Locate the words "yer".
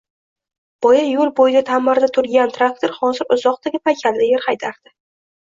4.33-4.45